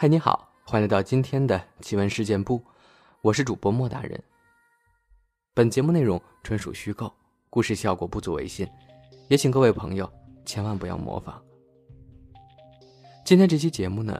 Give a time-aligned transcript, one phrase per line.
[0.00, 2.64] 嗨，你好，欢迎来到今天的奇闻事件部，
[3.20, 4.18] 我是主播莫大人。
[5.52, 7.12] 本节目内容纯属虚构，
[7.50, 8.66] 故事效果不足为信，
[9.28, 10.10] 也请各位朋友
[10.46, 11.38] 千万不要模仿。
[13.26, 14.18] 今天这期节目呢，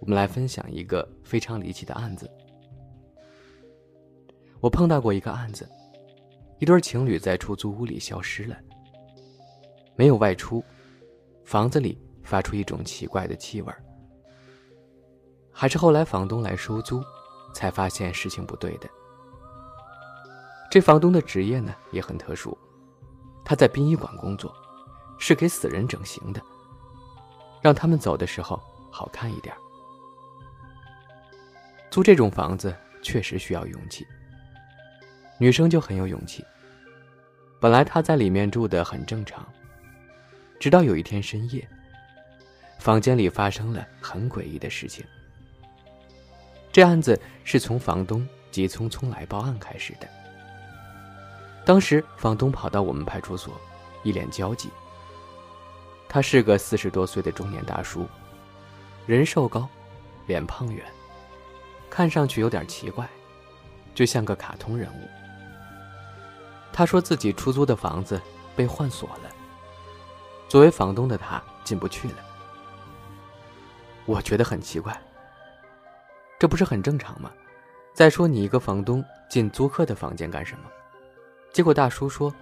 [0.00, 2.26] 我们来分享一个非常离奇的案子。
[4.60, 5.68] 我碰到过一个案子，
[6.58, 8.56] 一对情侣在出租屋里消失了，
[9.94, 10.64] 没有外出，
[11.44, 13.70] 房子里发出一种奇怪的气味
[15.60, 17.02] 还是后来房东来收租，
[17.52, 18.88] 才发现事情不对的。
[20.70, 22.56] 这房东的职业呢也很特殊，
[23.44, 24.54] 他在殡仪馆工作，
[25.18, 26.40] 是给死人整形的，
[27.60, 29.52] 让他们走的时候好看一点。
[31.90, 34.06] 租这种房子确实需要勇气。
[35.40, 36.44] 女生就很有勇气。
[37.58, 39.44] 本来她在里面住的很正常，
[40.60, 41.68] 直到有一天深夜，
[42.78, 45.04] 房间里发生了很诡异的事情。
[46.72, 50.08] 这案子是从房东急匆匆来报案开始的。
[51.64, 53.54] 当时房东跑到我们派出所，
[54.02, 54.70] 一脸焦急。
[56.08, 58.06] 他是个四十多岁的中年大叔，
[59.06, 59.68] 人瘦高，
[60.26, 60.82] 脸胖圆，
[61.90, 63.06] 看上去有点奇怪，
[63.94, 65.08] 就像个卡通人物。
[66.72, 68.20] 他说自己出租的房子
[68.56, 69.30] 被换锁了，
[70.48, 72.16] 作为房东的他进不去了。
[74.06, 74.98] 我觉得很奇怪。
[76.38, 77.32] 这不是很正常吗？
[77.94, 80.70] 再说你一个房东进租客的房间干什么？
[81.52, 82.32] 结果大叔说，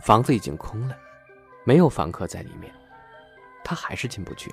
[0.00, 0.96] 房子已经空了，
[1.64, 2.72] 没有房客在里面，
[3.62, 4.50] 他还是进不去。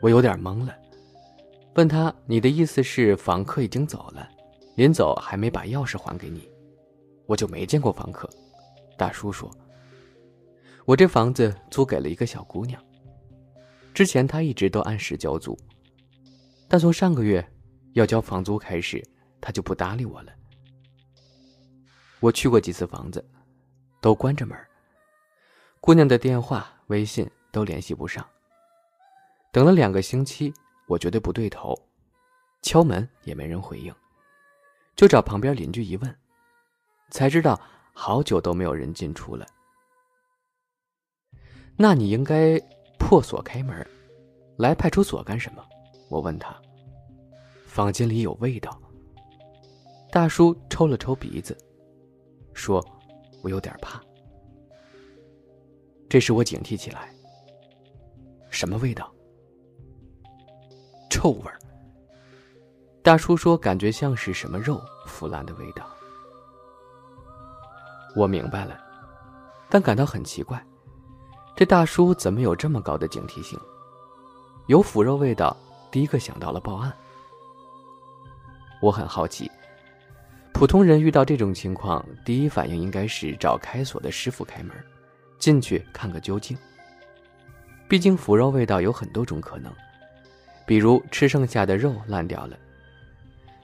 [0.00, 0.74] 我有点懵了，
[1.74, 4.28] 问他：“你的意思是房客已经走了，
[4.74, 6.50] 临走还没把钥匙还给你？”
[7.26, 8.28] 我就没见过房客。
[8.96, 9.48] 大叔说
[10.84, 12.82] ：“我这房子租给了一个小姑娘，
[13.94, 15.56] 之前她一直都按时交租。”
[16.70, 17.44] 但从上个月
[17.94, 19.04] 要交房租开始，
[19.40, 20.32] 他就不搭理我了。
[22.20, 23.28] 我去过几次房子，
[24.00, 24.56] 都关着门。
[25.80, 28.24] 姑娘的电话、微信都联系不上。
[29.50, 30.54] 等了两个星期，
[30.86, 31.76] 我觉得不对头，
[32.62, 33.92] 敲门也没人回应，
[34.94, 36.18] 就找旁边邻居一问，
[37.10, 37.60] 才知道
[37.92, 39.44] 好久都没有人进出了。
[41.76, 42.60] 那你应该
[42.96, 43.84] 破锁开门，
[44.56, 45.66] 来派出所干什么？
[46.10, 46.54] 我问他
[47.66, 48.78] ：“房间里有味道。”
[50.12, 51.56] 大叔抽了抽鼻子，
[52.52, 52.84] 说
[53.42, 54.02] ：“我有点怕。”
[56.10, 57.14] 这时我警惕起来
[58.50, 59.08] ：“什么味道？
[61.08, 61.56] 臭味儿。”
[63.02, 65.86] 大叔说：“感觉像是什么肉腐烂的味道。”
[68.16, 68.76] 我明白了，
[69.70, 70.60] 但感到很奇怪，
[71.54, 73.56] 这大叔怎么有这么高的警惕性？
[74.66, 75.56] 有腐肉味道。
[75.90, 76.92] 第一个想到了报案。
[78.80, 79.50] 我很好奇，
[80.52, 84.74] 普通人遇到这种情况，第一反应应该是找开锁的师傅开门，
[85.38, 86.56] 进去看个究竟。
[87.88, 89.72] 毕竟腐肉味道有很多种可能，
[90.64, 92.56] 比如吃剩下的肉烂掉了，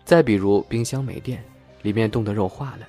[0.04, 1.42] 再比如冰箱没电，
[1.82, 2.86] 里面冻的肉化了。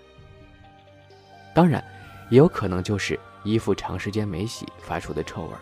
[1.53, 1.83] 当然，
[2.29, 5.53] 也有可能就是衣服长时间没洗发出的臭味，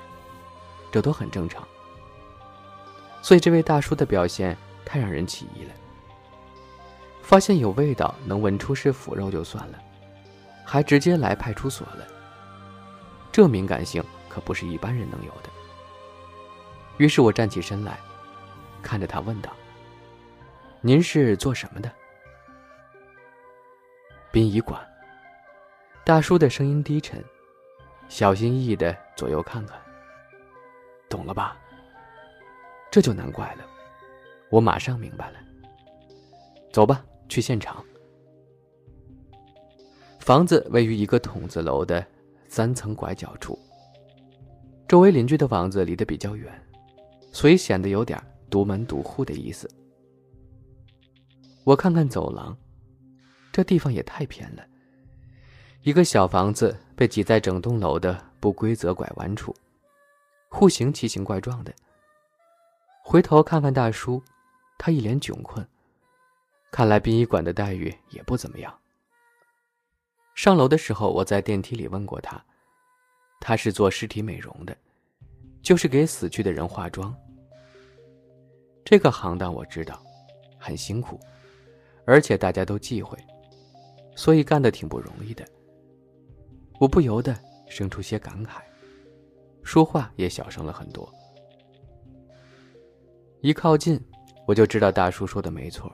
[0.91, 1.67] 这都很正常。
[3.25, 4.55] 所以这位大叔的表现
[4.85, 5.71] 太让人起疑了。
[7.23, 9.79] 发现有味道，能闻出是腐肉就算了，
[10.63, 12.05] 还直接来派出所了。
[13.31, 15.49] 这敏感性可不是一般人能有的。
[16.97, 17.97] 于是我站起身来，
[18.83, 19.51] 看着他问道
[20.81, 21.91] ：“您是做什么的？”
[24.31, 24.79] 殡仪馆。
[26.03, 27.25] 大叔的声音低沉，
[28.07, 29.75] 小心翼翼的左右看看。
[31.09, 31.57] 懂了吧？
[32.95, 33.65] 这就难怪了，
[34.49, 35.39] 我马上明白了。
[36.71, 37.83] 走吧，去现场。
[40.17, 42.07] 房子位于一个筒子楼的
[42.47, 43.59] 三层拐角处，
[44.87, 46.49] 周围邻居的房子离得比较远，
[47.33, 48.17] 所以显得有点
[48.49, 49.69] 独门独户的意思。
[51.65, 52.57] 我看看走廊，
[53.51, 54.65] 这地方也太偏了，
[55.81, 59.53] 一个小房子被挤在整栋楼的不规则拐弯处，
[60.47, 61.75] 户型奇形怪状的。
[63.07, 64.19] 回头看看大叔，
[64.79, 65.63] 他一脸窘困，
[66.71, 68.79] 看来殡仪馆的待遇也不怎么样。
[70.33, 72.43] 上楼的时候，我在电梯里问过他，
[73.39, 74.75] 他是做尸体美容的，
[75.61, 77.15] 就是给死去的人化妆。
[78.83, 80.03] 这个行当我知道，
[80.57, 81.19] 很辛苦，
[82.07, 83.15] 而且大家都忌讳，
[84.15, 85.47] 所以干的挺不容易的。
[86.79, 87.37] 我不由得
[87.69, 88.63] 生出些感慨，
[89.61, 91.07] 说话也小声了很多。
[93.45, 94.03] 一靠近，
[94.47, 95.93] 我就知道大叔说的没错。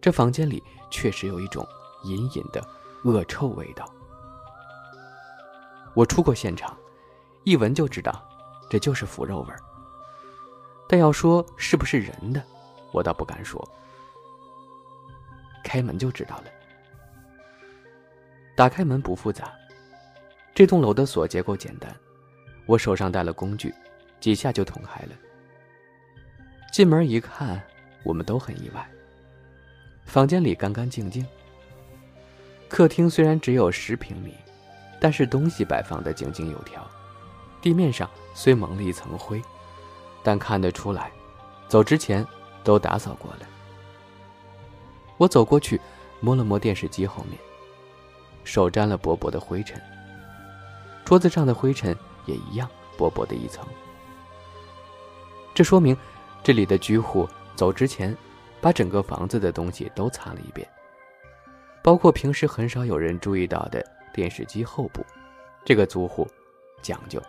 [0.00, 1.68] 这房间里确实有一种
[2.04, 2.66] 隐隐的
[3.04, 3.84] 恶臭味道。
[5.94, 6.74] 我出过现场，
[7.44, 8.26] 一闻就知道，
[8.70, 9.58] 这就是腐肉味儿。
[10.88, 12.42] 但要说是不是人的，
[12.90, 13.62] 我倒不敢说。
[15.62, 16.44] 开门就知道了。
[18.56, 19.52] 打开门不复杂，
[20.54, 21.94] 这栋楼的锁结构简单，
[22.64, 23.74] 我手上带了工具，
[24.20, 25.12] 几下就捅开了。
[26.70, 27.60] 进门一看，
[28.04, 28.88] 我们都很意外。
[30.04, 31.26] 房间里干干净净。
[32.68, 34.34] 客厅虽然只有十平米，
[35.00, 36.88] 但是东西摆放的井井有条，
[37.60, 39.42] 地面上虽蒙了一层灰，
[40.22, 41.10] 但看得出来，
[41.66, 42.24] 走之前
[42.62, 43.40] 都打扫过了。
[45.16, 45.80] 我走过去，
[46.20, 47.36] 摸了摸电视机后面，
[48.44, 49.80] 手沾了薄薄的灰尘。
[51.04, 51.96] 桌子上的灰尘
[52.26, 53.66] 也一样薄薄的一层，
[55.52, 55.96] 这说明。
[56.42, 58.16] 这里的居户走之前，
[58.60, 60.66] 把整个房子的东西都擦了一遍，
[61.82, 65.04] 包括平时很少有人注意到的电视机后部。
[65.64, 66.26] 这个租户
[66.80, 67.22] 讲究。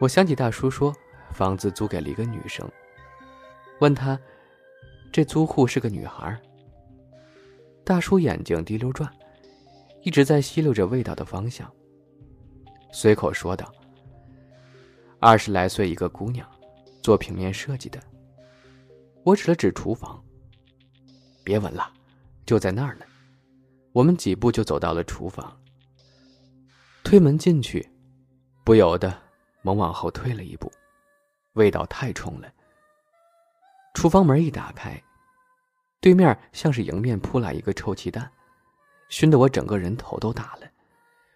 [0.00, 0.92] 我想起大叔说
[1.30, 2.68] 房子租给了一个女生，
[3.78, 4.18] 问他
[5.12, 6.36] 这租户是个女孩。
[7.84, 9.08] 大叔眼睛滴溜转，
[10.02, 11.72] 一直在吸溜着味道的方向，
[12.92, 13.72] 随口说道
[15.20, 16.46] ：“二十来岁一个姑娘。”
[17.06, 18.02] 做平面设计的，
[19.22, 20.20] 我指了指厨房。
[21.44, 21.88] 别闻了，
[22.44, 23.06] 就在那儿呢。
[23.92, 25.56] 我们几步就走到了厨房。
[27.04, 27.88] 推门进去，
[28.64, 29.16] 不由得
[29.62, 30.68] 猛往后退了一步，
[31.52, 32.52] 味道太冲了。
[33.94, 35.00] 厨房门一打开，
[36.00, 38.28] 对面像是迎面扑来一个臭气弹，
[39.10, 40.68] 熏得我整个人头都大了，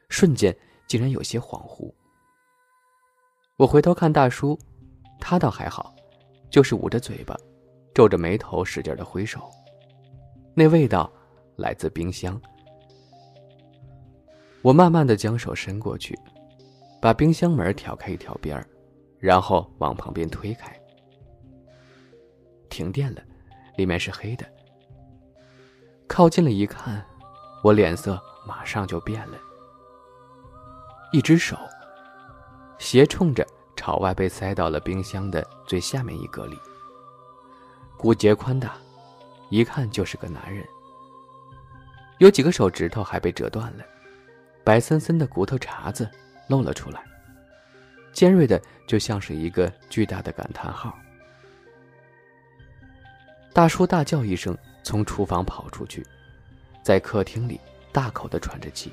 [0.08, 0.52] 瞬间
[0.88, 1.94] 竟然有些恍惚。
[3.56, 4.58] 我回头看大叔。
[5.20, 5.94] 他倒还好，
[6.50, 7.36] 就是捂着嘴巴，
[7.94, 9.48] 皱着眉头，使劲的挥手。
[10.54, 11.10] 那味道
[11.56, 12.40] 来自冰箱。
[14.62, 16.18] 我慢慢的将手伸过去，
[17.00, 18.66] 把冰箱门挑开一条边儿，
[19.18, 20.74] 然后往旁边推开。
[22.68, 23.22] 停电了，
[23.76, 24.44] 里面是黑的。
[26.06, 27.04] 靠近了一看，
[27.62, 29.38] 我脸色马上就变了。
[31.12, 31.56] 一只手
[32.78, 33.46] 斜冲着。
[33.80, 36.60] 朝外被塞到了冰箱的最下面一格里。
[37.96, 38.74] 骨节宽大，
[39.48, 40.62] 一看就是个男人。
[42.18, 43.84] 有几个手指头还被折断了，
[44.62, 46.06] 白森森的骨头茬子
[46.46, 47.02] 露了出来，
[48.12, 50.94] 尖锐的就像是一个巨大的感叹号。
[53.54, 54.54] 大叔大叫一声，
[54.84, 56.06] 从厨房跑出去，
[56.82, 57.58] 在客厅里
[57.92, 58.92] 大口的喘着气。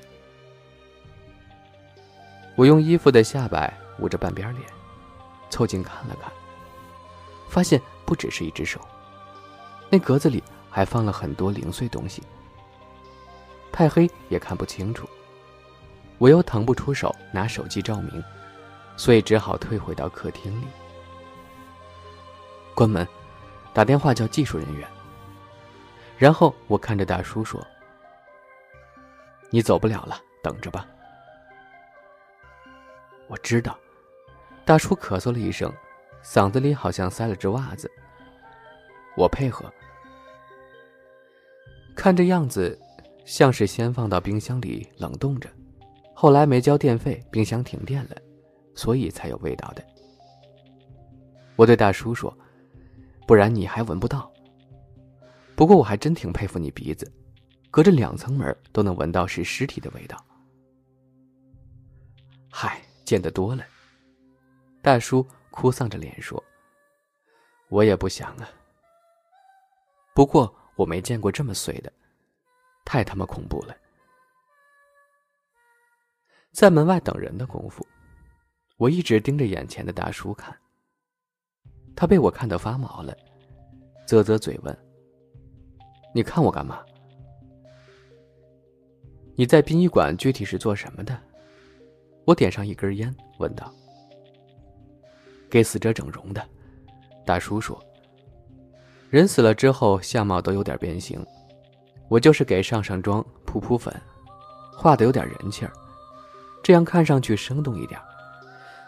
[2.56, 4.77] 我用衣服的下摆捂着半边脸。
[5.50, 6.32] 凑近看了看，
[7.48, 8.80] 发现不只是一只手，
[9.90, 12.22] 那格子里还放了很多零碎东西。
[13.72, 15.08] 太黑也看不清楚，
[16.18, 18.24] 我又腾不出手拿手机照明，
[18.96, 20.68] 所以只好退回到客厅里，
[22.74, 23.08] 关门，
[23.74, 24.88] 打电话叫技术人员。
[26.18, 27.64] 然后我看着大叔说
[29.52, 30.88] ：“你走不了了，等着吧。”
[33.30, 33.78] 我知道。
[34.68, 35.74] 大叔咳嗽了一声，
[36.22, 37.90] 嗓子里好像塞了只袜子。
[39.16, 39.74] 我配合，
[41.96, 42.78] 看这样子，
[43.24, 45.50] 像是先放到冰箱里冷冻着，
[46.14, 48.18] 后来没交电费，冰箱停电了，
[48.76, 49.82] 所以才有味道的。
[51.56, 52.38] 我对大叔说
[53.26, 54.30] ：“不然你还闻不到。
[55.56, 57.10] 不过我还真挺佩服你鼻子，
[57.72, 60.22] 隔着两层门都能闻到是尸体的味道。”
[62.52, 63.64] 嗨，见得多了。
[64.88, 66.42] 大叔哭丧着脸说
[67.68, 68.50] ：“我也不想啊。
[70.16, 71.92] 不过我没见过这么碎的，
[72.86, 73.76] 太他妈恐怖了。”
[76.56, 77.86] 在门外等人的功夫，
[78.78, 80.58] 我一直盯着眼前的大叔看。
[81.94, 83.14] 他被我看得发毛了，
[84.06, 84.74] 啧啧嘴问
[86.16, 86.82] ：“你看我干嘛？
[89.36, 91.22] 你在殡仪馆具体是做什么的？”
[92.24, 93.70] 我点上一根烟，问道。
[95.50, 96.44] 给死者整容的，
[97.26, 97.82] 大叔说
[99.10, 101.26] ：“人死了之后相貌都有点变形，
[102.10, 103.94] 我就是给上上妆、扑扑粉，
[104.74, 105.72] 画的有点人气儿，
[106.64, 108.00] 这样看上去生动一点，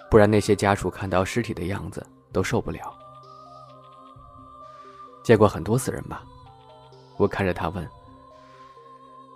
[0.10, 2.94] 不然那些家属看到尸体的样子都受不了。”
[5.24, 6.24] 见过很多死人吧？
[7.18, 7.88] 我看着他问。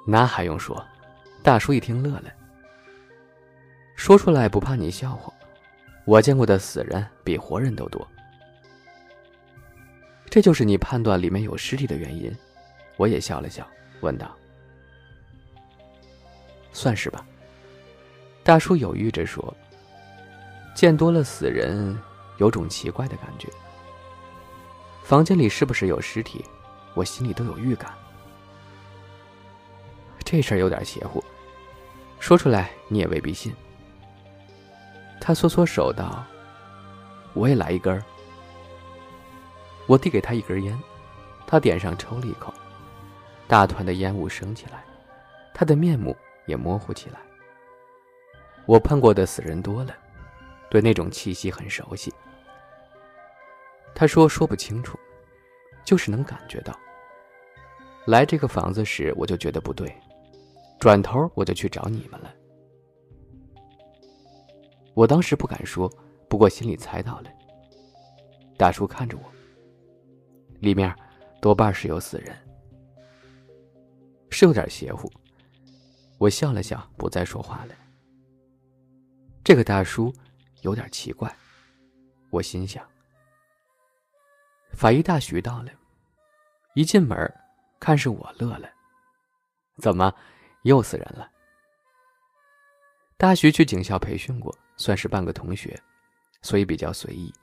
[0.06, 0.84] 那还用说？
[1.44, 2.32] 大叔一听乐了，
[3.96, 5.32] 说出来不怕你笑话。
[6.06, 8.06] 我见过的死人比活人都多，
[10.30, 12.36] 这就是你判断里面有尸体的原因。
[12.98, 13.66] 我也笑了笑，
[14.02, 14.36] 问道
[16.74, 17.26] ：“算是吧。”
[18.44, 19.56] 大叔犹豫着说
[20.76, 21.98] ：“见多了死人，
[22.38, 23.48] 有种奇怪的感觉。
[25.04, 26.44] 房间里是不是有尸体？
[26.94, 27.94] 我心里都有预感。
[30.24, 31.24] 这事儿有点邪乎，
[32.20, 33.54] 说出来你也未必信。”
[35.26, 36.22] 他缩缩手道
[37.34, 38.04] ：“我也来一根。”
[39.88, 40.78] 我递给他一根烟，
[41.48, 42.54] 他点上抽了一口，
[43.48, 44.84] 大团的烟雾升起来，
[45.54, 46.14] 他的面目
[46.46, 47.22] 也模糊起来。
[48.66, 49.96] 我碰过的死人多了，
[50.70, 52.14] 对那种气息很熟悉。
[53.96, 55.00] 他说说不清楚，
[55.86, 56.78] 就是能感觉到。
[58.08, 59.90] 来这个房子时我就觉得不对，
[60.82, 62.34] 转头我就去找你们了。
[64.94, 65.92] 我当时不敢说，
[66.30, 67.32] 不过心里猜到了。
[68.58, 69.24] 大叔看着我。
[70.60, 70.96] 里面
[71.42, 72.34] 多半是有死人，
[74.30, 75.12] 是有点邪乎。
[76.18, 77.76] 我笑了笑，不再说话了。
[79.44, 80.14] 这个大叔
[80.62, 81.36] 有点奇怪，
[82.30, 82.82] 我心想。
[84.72, 85.72] 法医大徐到了，
[86.76, 87.18] 一进门，
[87.78, 88.70] 看是我乐了。
[89.80, 90.14] 怎么
[90.62, 91.30] 又死人了？
[93.24, 95.80] 大徐去警校培训过，算是半个同学，
[96.42, 97.34] 所以比较随意。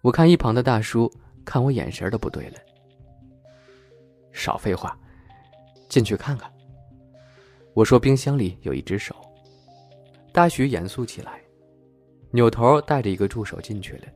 [0.00, 1.12] 我看一旁的大叔。
[1.44, 2.58] 看我眼神都不对了，
[4.32, 4.96] 少废话，
[5.88, 6.48] 进去看看。
[7.74, 9.14] 我说冰箱里有一只手。
[10.32, 11.40] 大徐严肃起来，
[12.30, 14.06] 扭头带着一个助手进去了。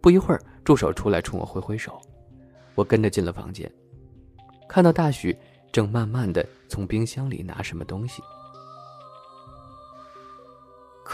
[0.00, 2.00] 不一会儿，助手出来冲我挥挥手，
[2.76, 3.68] 我跟着进了房间，
[4.68, 5.36] 看到大徐
[5.72, 8.22] 正慢慢的从冰箱里拿什么东西。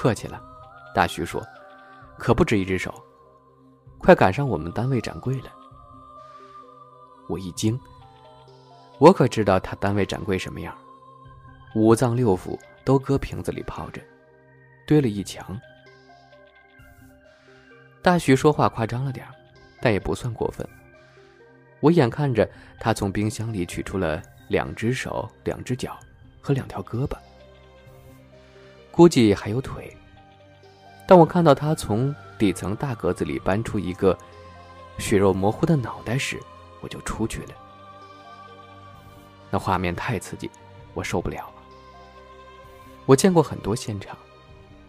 [0.04, 0.38] 客气了，
[0.94, 1.42] 大徐说，
[2.18, 2.92] 可不止一只手。
[3.96, 5.50] 快赶上我们单位掌柜了！
[7.26, 7.80] 我一惊，
[8.99, 10.76] 我可知道他单位掌柜什么样，
[11.75, 14.02] 五脏六腑都搁瓶子里泡着，
[14.87, 15.58] 堆了一墙。
[18.02, 19.26] 大徐说话夸张了点
[19.80, 20.68] 但也不算过分。
[21.80, 22.46] 我眼看着
[22.78, 25.99] 他从冰箱里取出了两只手、两只脚
[26.42, 27.16] 和两条胳膊，
[28.94, 29.94] 估计还有腿。
[31.04, 32.14] 当我看到他从……
[32.36, 34.18] 底层大格子里搬出一个
[34.98, 36.40] 血肉模糊的脑袋时，
[36.80, 37.54] 我就出去了。
[39.50, 40.50] 那画面太刺激，
[40.94, 41.48] 我受不了。
[43.06, 44.16] 我见过很多现场，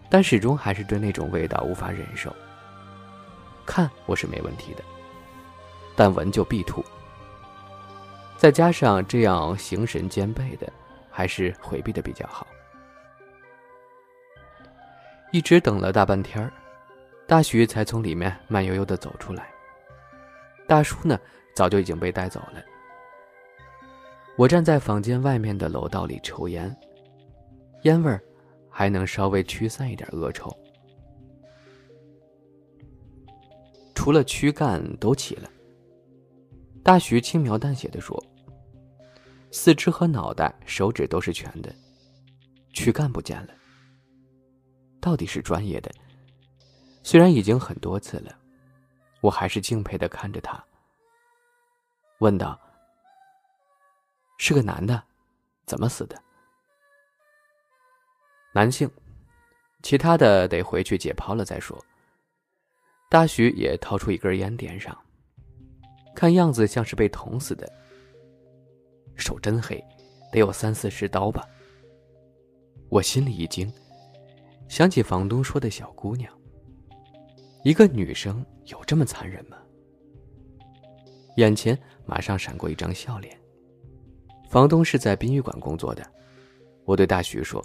[0.10, 2.36] 但始终还是对那种味道无法忍受。
[3.64, 4.84] 看我是没问题的，
[5.96, 6.84] 但闻就必吐。
[8.38, 10.68] 再加上这样形神兼备的，
[11.12, 12.46] 还是回避的比较好。
[15.32, 16.52] 一直等了大半天。
[17.28, 19.50] 大徐才从里面慢悠悠的走出来。
[20.68, 21.20] 大叔呢，
[21.56, 22.64] 早就已经被带走了。
[24.38, 26.76] 我站在房间外面的楼道里抽烟，
[27.82, 28.22] 烟味儿
[28.70, 30.56] 还能稍微驱散一点恶臭。
[33.96, 35.50] 除了躯干都齐了。
[36.84, 38.24] 大徐轻描淡写的说
[39.50, 41.74] ：“四肢和脑袋、手指都是全的，
[42.72, 43.50] 躯干不见了。
[45.06, 45.92] 到底是专业的。”
[47.04, 48.36] 虽然已经很多次了，
[49.22, 50.66] 我还是敬佩的看着他，
[52.18, 52.60] 问道
[54.40, 55.04] ：“是个男的，
[55.68, 56.20] 怎么死的？”
[58.52, 58.90] 男性，
[59.84, 61.80] 其他的得回去解剖了再说。
[63.08, 65.00] 大徐也掏出一根烟点上，
[66.16, 67.72] 看样子像是被捅死的，
[69.16, 69.80] 手真黑，
[70.32, 71.48] 得有三四十刀吧。
[72.90, 73.72] 我心里一惊，
[74.68, 76.32] 想起房东说的小姑娘。
[77.64, 79.58] 一个女生有这么残忍吗？
[81.38, 83.38] 眼前马上闪过一张笑脸。
[84.50, 86.06] 房东是在殡仪馆工作的，
[86.86, 87.64] 我对大徐说：“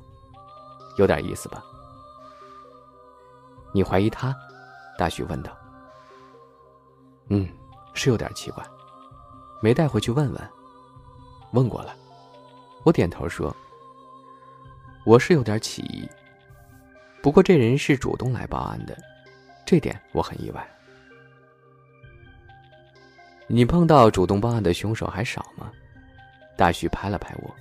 [0.98, 1.62] 有点意思吧？”
[3.72, 4.34] 你怀疑他？
[4.98, 5.56] 大徐问道。
[7.28, 7.48] “嗯，
[7.94, 8.64] 是有点奇怪，
[9.62, 10.50] 没带回去问问。”
[11.52, 11.94] 问过了，
[12.84, 13.54] 我点头说
[15.04, 16.08] ：“我是有点起疑，
[17.22, 18.96] 不过这人是主动来报案的。”
[19.66, 20.66] 这点我很意外。
[23.46, 25.70] 你碰到主动报案的凶手还少吗？
[26.56, 27.54] 大徐拍了拍我。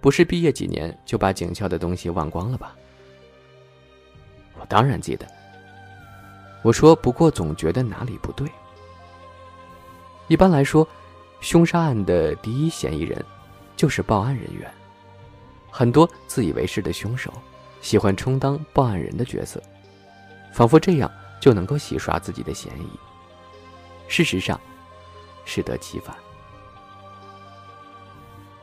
[0.00, 2.76] 不是毕业几年就把警校的东西忘光了吧？
[4.58, 5.26] 我当然记得。
[6.62, 8.48] 我说，不过总觉得哪里不对。
[10.28, 10.86] 一般来说，
[11.40, 13.24] 凶杀案的第一嫌疑人
[13.76, 14.70] 就是报案人员。
[15.70, 17.32] 很多自以为是的凶手
[17.84, 19.62] 喜欢充当报案人的角色。
[20.54, 22.88] 仿佛这样就能够洗刷自己的嫌疑，
[24.08, 24.58] 事实上，
[25.44, 26.16] 适得其反。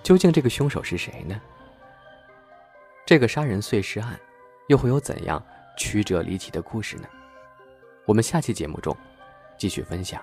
[0.01, 1.39] 究竟这个凶手是谁呢？
[3.05, 4.19] 这个杀人碎尸案，
[4.69, 5.41] 又会有怎样
[5.77, 7.07] 曲折离奇的故事呢？
[8.05, 8.95] 我们下期节目中
[9.55, 10.19] 继续分享。